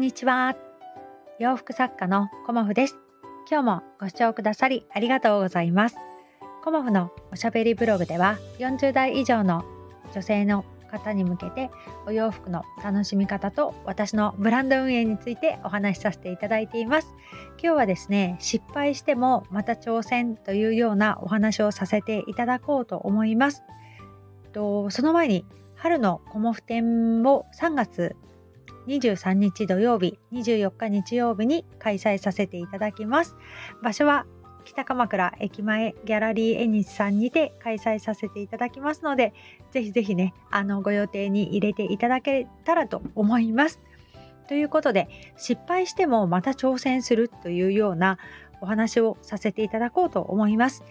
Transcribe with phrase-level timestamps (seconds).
[0.00, 0.56] んにちは。
[1.38, 2.96] 洋服作家のコモフです。
[3.50, 5.96] 今日もご視聴くださりありがとうございます。
[6.64, 9.62] コモフのおしゃべりブログでは40代以上の
[10.14, 11.70] 女性の方に向けて
[12.06, 17.08] お洋服の楽しみ方と私のブランド運営についてお話しさせていただいています。
[17.62, 23.62] 今日はですね、失敗してもまた挑戦というようなお話をさせていただこうと思います。
[24.54, 28.16] とその前に春のコモフ展を3月
[28.90, 33.36] 23日土曜日、24日日曜日に開催させていただきます。
[33.82, 34.26] 場所は
[34.64, 39.32] 北鎌倉駅前ギャラリーニスさんにて開催させていただきますので、
[39.70, 43.80] ぜひぜひね、あのご予定に入れていただけたらと思います。
[44.48, 48.18] ということで、失敗してもまた挑戦するというような
[48.60, 50.82] お話をさせていただこうと思います。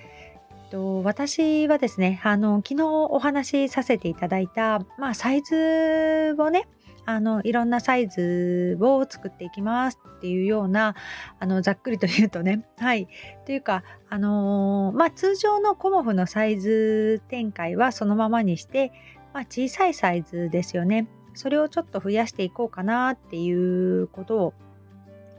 [0.72, 6.68] と私はですね、あの昨日お話しさせていただいた、まあ、サイズをね、
[7.06, 10.96] あのいろんなサイズを作っていきますっていうような
[11.40, 12.66] あのざっくりと言うとね。
[12.78, 13.08] はい。
[13.46, 18.92] というかあのー、まあ通常のコモフのサイズ展開はそのままにして、
[19.34, 21.08] まあ、小さいサイズですよね。
[21.34, 24.54] それをちょっと増やしていこうかなっていうことを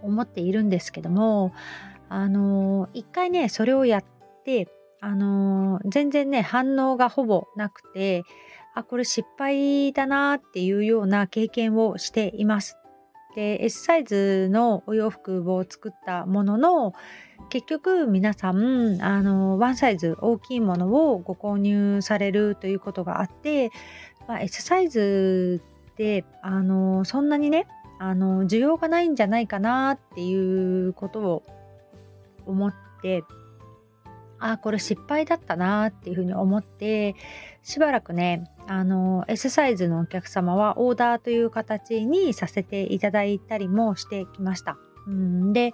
[0.02, 1.52] 思っているんですけども
[2.08, 4.05] あのー、一回ねそれをやっ
[4.45, 4.69] て
[5.00, 8.22] あのー、全然ね反応がほぼなくて
[8.81, 12.77] あ、これ失敗だなっていうような経験をしています。
[13.34, 16.95] で、S サイズのお洋服を作ったものの、
[17.48, 23.70] 結局皆さん、あの、ワンサイズ大きいものをご購入されるということがあって、
[24.27, 27.67] まあ、S サイズって、あの、そんなにね、
[27.98, 31.42] あの、需要がないんじゃないかなっていうことを
[32.47, 33.25] 思って、
[34.41, 37.14] あこれ失敗だったなっていうふうに思って
[37.62, 44.78] しばらくねあの S サイズのお客様はオーダーという形にさせていただいたりもしてきました。
[45.08, 45.72] うんで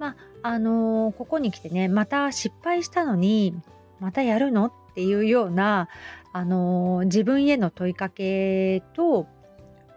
[0.00, 3.54] まああのここに来てねまた失敗したのに
[4.00, 5.88] またやるのっていうような
[6.32, 9.28] あの自分への問いかけと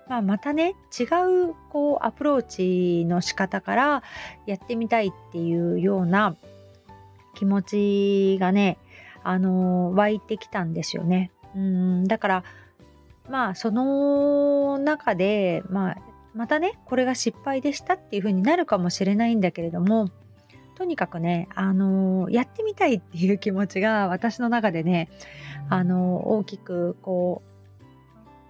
[0.08, 4.04] まあ、またね違うこうアプローチの仕方から
[4.48, 6.36] やってみたいっていうような
[7.36, 8.80] 気持ちがね、
[9.24, 11.32] あの湧いてきたんですよね。
[11.56, 12.44] うんだから
[13.30, 15.98] まあその中で、まあ、
[16.34, 20.10] またねこれが失敗でしたっていう風になるかもしれないんだけれども
[20.80, 25.10] とにかくね、あのやってみたいっていう気持ちが私の中でね、
[25.68, 27.42] あの大きくこ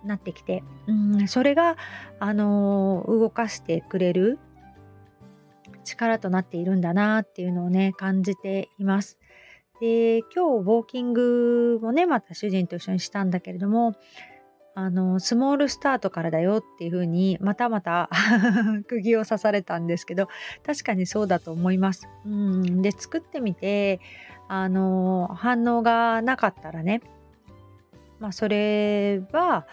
[0.03, 1.75] うなってきて、うん、それが、
[2.19, 4.37] あの動かしてくれる
[5.83, 9.18] 力となっているんだなっていうのをね、感じています。
[9.79, 13.95] で、今日ウォーキングをね、また主人と一緒にしたんだけれども、
[14.75, 18.09] あの、スモールスタートからだよっていうふうに、またまた
[18.87, 20.27] 釘を刺されたんですけど、
[20.65, 22.07] 確かにそうだと思います。
[22.25, 22.81] うん。
[22.81, 23.99] で、作ってみて、
[24.47, 27.01] あの、反応がなかったらね、
[28.19, 29.65] まあ、それは、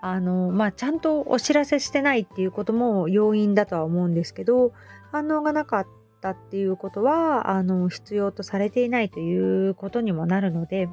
[0.00, 4.72] あの、まあ、ちゃんとお知らせしてないっていうことも要因だとは思うんですけど、
[5.12, 10.88] 反応がなかったっていうことは、あの、必要とされていないということにもなるので、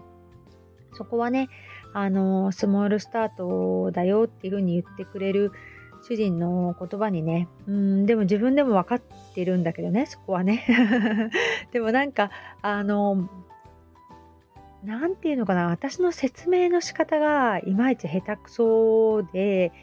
[0.94, 1.50] そこはね、
[1.94, 5.52] あの、スモールスタートだよっていうふうに言ってくれる
[6.08, 9.02] 主人の言葉にね、うん、でも自分でも分かっ
[9.34, 10.66] てるんだけどね、そこはね。
[11.72, 12.32] でもなんか、
[12.62, 13.30] あの、
[14.84, 19.74] 何て言うのかな私の説明の仕方がいまいち下手くそで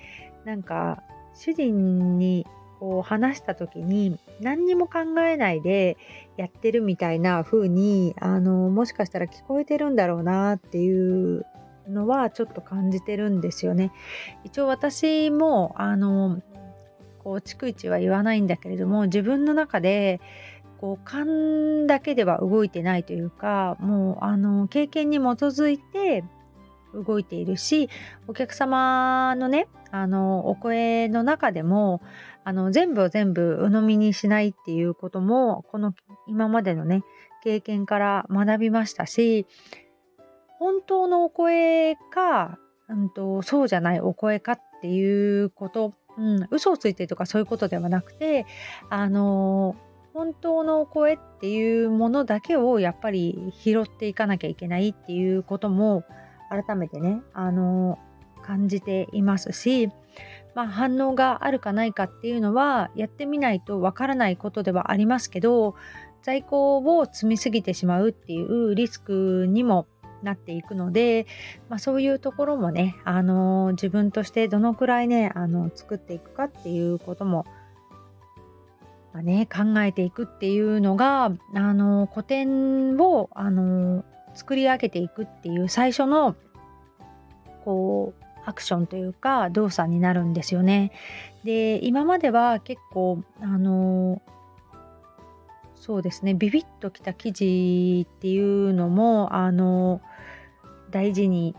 [0.44, 1.02] なんか
[1.34, 2.46] 主人に
[2.78, 5.96] こう話した時に何にも考えないで
[6.36, 11.46] やってるみたいな風にあのもしかしたら聞こえてるんだろうなっていう
[11.88, 13.92] のはちょっと感じてるんですよね。
[14.44, 16.42] 一応私もあの
[17.22, 20.20] こう逐一は言わないんだけれども自分の中で
[20.78, 26.22] こう勘だけでは動いてないというかもうあの経験に基づいて
[26.94, 27.88] 動いているし
[28.28, 32.00] お客様のねあのお声の中でも
[32.46, 35.94] あの全部を全部鵜呑みにしないっていうこともこの
[36.28, 37.02] 今までのね
[37.42, 39.48] 経験から学びましたし
[40.60, 42.56] 本当のお声か、
[42.88, 48.46] うんと、そうじゃないお声かっていうこと、うん、嘘をついてとかそういうことではなくて
[48.90, 49.74] あの
[50.14, 56.04] 本当の声っていうものだけをやっぱり拾っていかなきゃいけないっていうことも
[56.48, 57.98] 改めてね、あの
[58.46, 59.90] 感じていますし、
[60.54, 65.74] まあ、反応があるかないかっていうのはやってみないとわからないことではありますけど
[66.22, 69.86] 在庫を積みすぎてしまうっていうリスクにも
[70.22, 71.26] なっていくので、
[71.68, 77.44] まあ、そういうところもね、あの自分としてどのくらいねあの作っていくかっていうことも
[79.16, 84.04] まあね、考えていくっていうのがあの古典をあの
[84.34, 86.36] 作り上げていくっていう最初の
[87.64, 90.92] こうアクションというか動作になるんですよね。
[91.44, 94.22] で今までは結構あの
[95.74, 100.00] そうですねビビッときた生地っていうのもあの
[100.90, 101.54] 大事に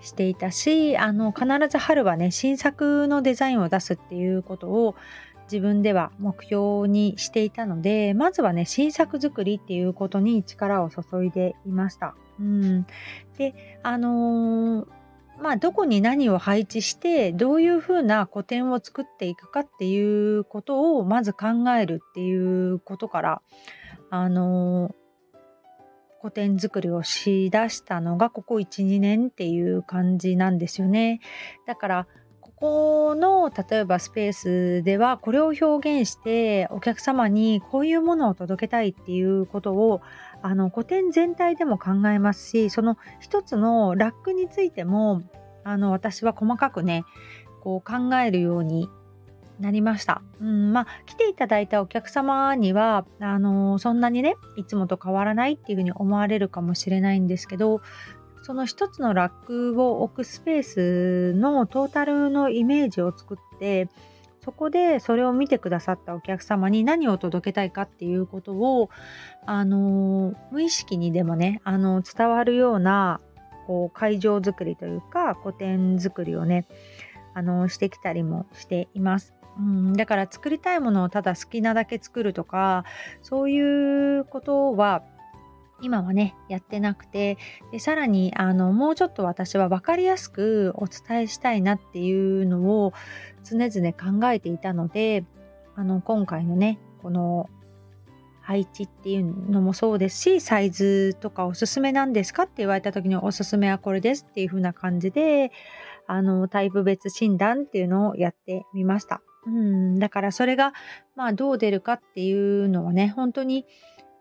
[0.00, 4.94] していたしあの必ず春はね新作のデザインを出すっていうことを
[5.44, 12.14] 自分では目標にしていたのでまずはね新作作りっていうことに力を注いでいました。
[12.40, 12.86] うん、
[13.38, 14.86] であのー
[15.40, 23.42] まあ、どこに何を配置してどういうふうな個展を作っていくかっていうことをまず考えるっていうことから
[24.10, 24.94] あの
[26.20, 31.20] 古典作りをしだしたのがここ12年っていう感じなんですよね。
[31.66, 32.06] だから
[32.64, 35.64] この例えばスペースではこれを表
[36.00, 40.00] 現してお客様にこういうものを届けたいっていうことを
[40.40, 45.20] あの古典全体でも考えますしその一つのラックについても
[45.62, 47.04] あの私は細かくね
[47.62, 48.88] こう考えるように
[49.60, 50.22] なりました。
[50.40, 57.82] うんまあ、来ていただいたお客様にはあのそんなにねいつもと変わらないっていうふうに思われるかもしれないんですけど
[58.44, 63.88] その一つのラックを置くスペースのトータルのイメージを作って
[64.44, 68.90] そこでそれを見てくださったお客様に何を届けたいかっていうことを、
[69.46, 73.22] あの無意識にでもね、あの伝わるような
[73.66, 76.66] こう会場作りというか古典作りをね、
[77.32, 79.32] あのしてきたりもしています。
[79.58, 82.84] うん、だから作りたいものをただ好きなだけ作るとか
[83.22, 85.04] そういうことは
[85.80, 87.38] 今はねやってなくて
[87.72, 92.92] でさらにあのもうちょっと私は分かりやすくお伝えしたいなっていうのを
[93.42, 95.24] 常々考えていたので
[95.76, 97.50] あの今回のねこの
[98.40, 105.50] 配置っていうのもそうですしサイズとかおすすめなんですかって言われた時におすすめはこれですっていう風な感じで
[106.06, 109.22] あのタイプ別診断っていうのをやってみました。
[109.46, 110.72] うん、だからそれが
[111.16, 113.66] まあどう出るかっていうのはね本当に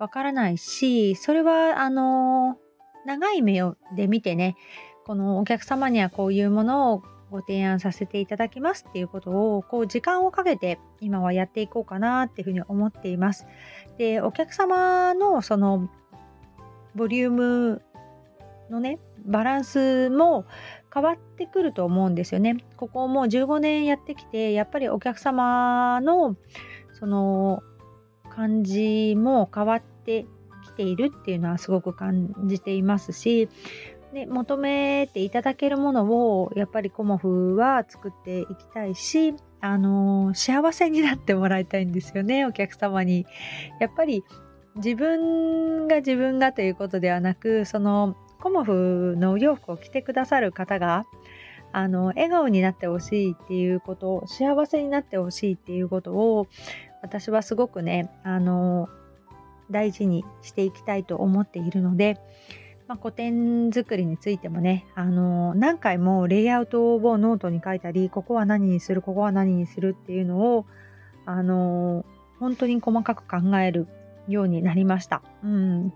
[0.03, 2.57] わからないし、それは、あの、
[3.05, 3.61] 長い目
[3.95, 4.57] で見てね、
[5.05, 13.47] このお客様にはこういうものをご提案させていただきますっていうことを、こう時間をかけて今はやっていこうかなっていうふうに思っています。
[13.97, 15.89] で、お客様のその、
[16.95, 17.81] ボリューム
[18.69, 20.45] のね、バランスも
[20.93, 22.57] 変わってくると思うんですよね。
[22.75, 26.35] ここもう15年やってきて、やっぱりお客様の
[26.91, 27.63] その
[28.29, 30.25] 感じも変わってて
[30.63, 33.49] きているっていうのはすごく感じていますし、
[34.13, 43.25] で求めていただけるものをやっぱりコモフは作っていきたいし、あの幸せになってもらいたいんですよねお客様に。
[43.79, 44.23] やっぱり
[44.75, 51.05] 自分が自分がということではなくそのコモフのお洋服を着てくださる方が
[51.71, 56.47] あの笑顔になってほしいっていうこと幸せになってほしいっていうことを
[57.01, 58.89] 私はすごくねあの
[59.71, 62.19] 大事にしていきたいと思っているので、
[62.87, 70.65] まあ、古典作りについてもねあの何回もレイアウトをノートに書いたりここは何にするここは何にするっていうのを
[71.25, 72.05] あの
[72.39, 73.87] 本当に細かく考える
[74.27, 75.21] ようになりました。
[75.43, 75.93] うん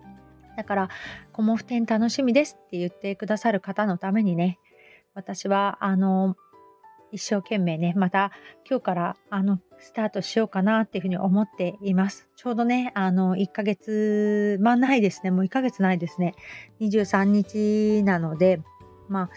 [0.57, 0.89] だから、
[1.33, 4.57] コモフ展楽しみですって言ってくださる方のためにね、
[5.13, 6.36] 私は、あの、
[7.11, 8.31] 一生懸命ね、また
[8.69, 12.27] 今日からあのスタートしようかなっていうふうに思っています。
[12.35, 16.35] ちょうどね、あの1ヶ月、まあないですね、もう1ヶ月ないですね。
[16.81, 18.61] 23日なので、
[19.09, 19.29] まあ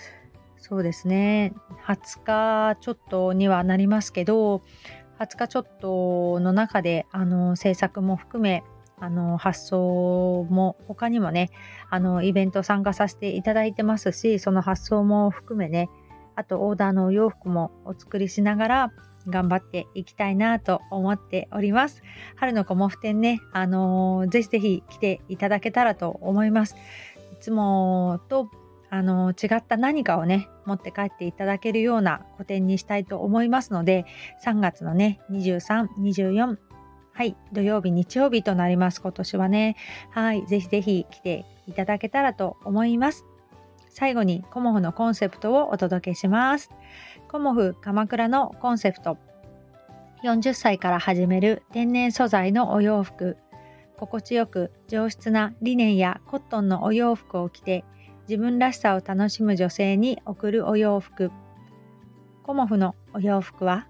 [0.59, 1.53] そうですね、
[1.87, 4.63] 20日ちょっとにはなりますけど、
[5.19, 8.65] 20日ちょっとの中であの制作も含め
[9.01, 11.51] あの発送も他にもね
[11.89, 15.89] あのイベント参加させていただいてますしその発送も含めね
[16.37, 18.93] あとオーダーのお洋服もお作りしながら
[19.27, 22.03] 頑張っていきたいなと思っております。
[22.37, 26.77] 春のコモフ展ね、あのー、ぜひぜひ来ていただけたらと思います。
[27.33, 28.51] いつもと、
[28.89, 34.07] あのー、違った何かをね、持って帰っていただけるような個展にしたいと思いますので、
[34.45, 36.57] 3月のね、23、24、
[37.13, 39.77] はい、土曜日、日曜日となります、今年はね。
[40.11, 43.30] はい、ぜひぜひ来ていただけたらと思います。
[43.91, 46.71] 最後にコモフのコンセプトをお届けします。
[47.29, 49.19] コモフ鎌倉のコンセプト。
[50.23, 53.37] 40歳から始める天然素材のお洋服。
[53.99, 57.85] 心地よく上質なリネンやコットンのお洋服を着て
[58.29, 61.31] 自分らしさを楽しむ女性に贈るお洋服。
[62.45, 63.87] コモフのお洋服は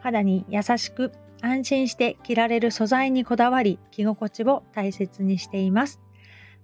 [0.00, 6.00] 肌に優しく安心して着られる素材にこだわり着心地を大切にしています。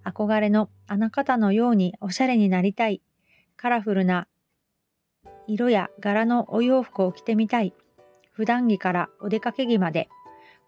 [0.09, 3.03] 憧れのあな方のようにおしゃれになりたい。
[3.57, 4.29] カラフルな
[5.47, 7.75] 色や柄のお洋服を着てみたい。
[8.39, 10.09] 普段着からお出かけ着まで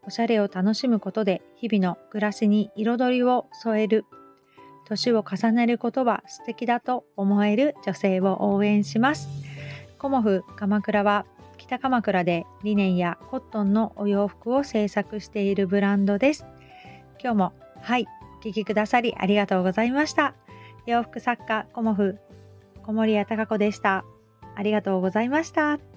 [0.02, 4.06] おしゃれを楽しむことで日々の暮らしに彩りを添える
[4.86, 9.28] 年を重ねることは素敵だと思える女性を応援します
[9.98, 11.26] コモフ鎌倉は
[11.58, 16.44] 北鎌倉でリネンやコットンのお洋服を制作しているブランドです
[17.22, 18.08] 今日もはい
[18.40, 20.34] お聴きくださりありがとうございました
[20.86, 22.18] 洋服作家コモフ
[22.82, 24.04] 小森屋隆子でした
[24.56, 25.89] ありがとうございました。